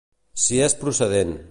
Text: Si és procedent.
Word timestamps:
Si 0.45 0.61
és 0.69 0.77
procedent. 0.83 1.39